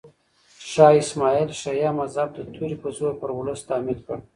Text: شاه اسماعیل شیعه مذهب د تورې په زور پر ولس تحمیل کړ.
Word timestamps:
شاه 0.71 0.93
اسماعیل 1.01 1.49
شیعه 1.61 1.89
مذهب 1.99 2.29
د 2.33 2.39
تورې 2.53 2.77
په 2.83 2.89
زور 2.97 3.13
پر 3.21 3.29
ولس 3.37 3.61
تحمیل 3.69 3.99
کړ. 4.05 4.17